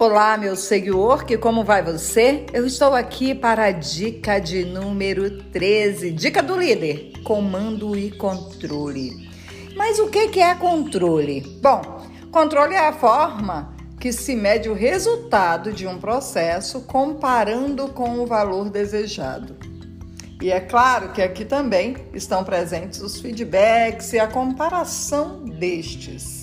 [0.00, 2.46] Olá, meu seguidor, que como vai você?
[2.54, 9.28] Eu estou aqui para a dica de número 13, dica do líder, comando e controle.
[9.76, 11.42] Mas o que é controle?
[11.60, 12.00] Bom,
[12.32, 18.26] controle é a forma que se mede o resultado de um processo comparando com o
[18.26, 19.54] valor desejado.
[20.40, 26.39] E é claro que aqui também estão presentes os feedbacks e a comparação destes.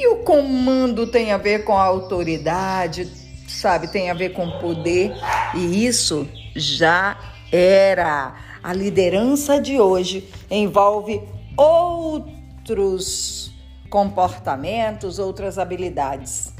[0.00, 3.06] E o comando tem a ver com a autoridade,
[3.46, 3.86] sabe?
[3.86, 5.12] Tem a ver com poder.
[5.54, 6.26] E isso
[6.56, 7.18] já
[7.52, 8.34] era.
[8.62, 11.20] A liderança de hoje envolve
[11.54, 13.52] outros
[13.90, 16.54] comportamentos, outras habilidades.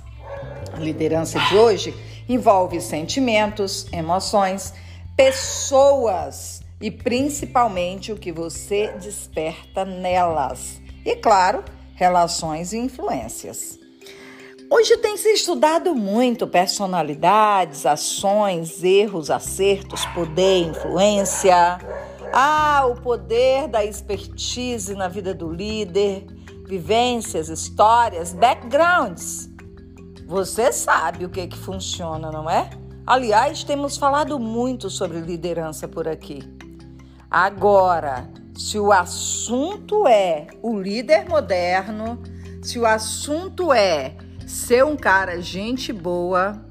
[0.75, 1.95] A liderança de hoje
[2.29, 4.75] envolve sentimentos, emoções,
[5.17, 10.79] pessoas e principalmente o que você desperta nelas.
[11.07, 11.65] E claro,
[12.01, 13.79] relações e influências.
[14.71, 21.79] Hoje tem se estudado muito personalidades, ações, erros, acertos, poder, influência.
[22.33, 26.25] Ah, o poder da expertise na vida do líder,
[26.67, 29.51] vivências, histórias, backgrounds.
[30.27, 32.71] Você sabe o que que funciona, não é?
[33.07, 36.41] Aliás, temos falado muito sobre liderança por aqui.
[37.31, 38.31] Agora,
[38.61, 42.23] se o assunto é o líder moderno,
[42.63, 44.15] se o assunto é
[44.47, 46.63] ser um cara gente boa,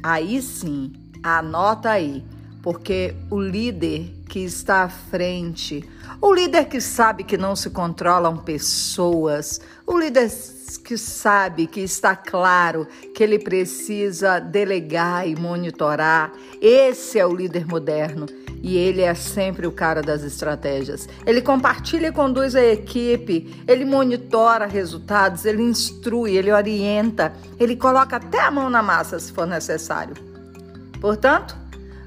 [0.00, 0.92] aí sim,
[1.24, 2.24] anota aí,
[2.62, 5.82] porque o líder que está à frente,
[6.20, 10.30] o líder que sabe que não se controlam pessoas, o líder
[10.84, 17.66] que sabe que está claro que ele precisa delegar e monitorar, esse é o líder
[17.66, 18.26] moderno
[18.62, 21.08] e ele é sempre o cara das estratégias.
[21.24, 28.16] Ele compartilha e conduz a equipe, ele monitora resultados, ele instrui, ele orienta, ele coloca
[28.16, 30.14] até a mão na massa se for necessário.
[31.00, 31.56] Portanto,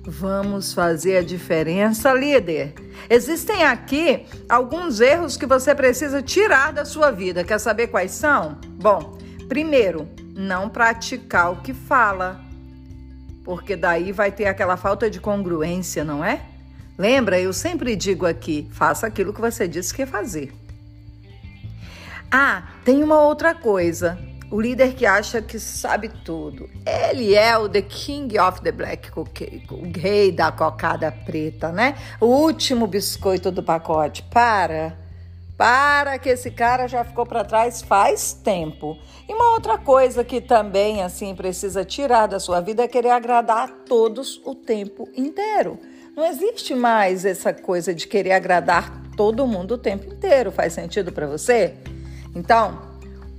[0.09, 2.73] vamos fazer a diferença, líder.
[3.09, 7.43] Existem aqui alguns erros que você precisa tirar da sua vida.
[7.43, 8.57] Quer saber quais são?
[8.67, 12.41] Bom, primeiro, não praticar o que fala
[13.49, 16.41] porque daí vai ter aquela falta de congruência, não é?
[16.95, 20.53] Lembra, eu sempre digo aqui: faça aquilo que você disse que ia fazer.
[22.31, 24.19] Ah, tem uma outra coisa.
[24.51, 26.67] O líder que acha que sabe tudo.
[26.83, 31.95] Ele é o The King of the Black Cookie, o rei da cocada preta, né?
[32.19, 34.23] O último biscoito do pacote.
[34.23, 34.97] Para.
[35.55, 38.97] Para que esse cara já ficou para trás faz tempo.
[39.27, 43.65] E uma outra coisa que também assim precisa tirar da sua vida é querer agradar
[43.65, 45.77] a todos o tempo inteiro.
[46.15, 50.51] Não existe mais essa coisa de querer agradar todo mundo o tempo inteiro.
[50.51, 51.75] Faz sentido para você?
[52.35, 52.88] Então,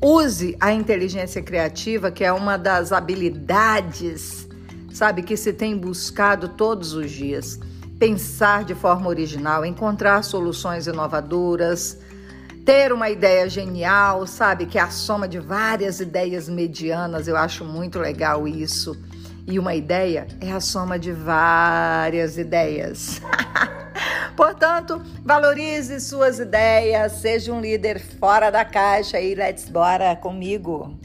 [0.03, 4.49] use a inteligência criativa, que é uma das habilidades,
[4.93, 7.59] sabe, que se tem buscado todos os dias.
[7.99, 11.99] Pensar de forma original, encontrar soluções inovadoras,
[12.65, 14.65] ter uma ideia genial, sabe?
[14.65, 17.29] Que é a soma de várias ideias medianas.
[17.29, 18.97] Eu acho muito legal isso.
[19.47, 23.21] E uma ideia é a soma de várias ideias.
[24.41, 30.99] Portanto, valorize suas ideias, seja um líder fora da caixa e let's bora comigo.